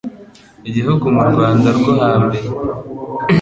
[0.69, 2.47] igihugu mu Rwanda rwo ha mbere.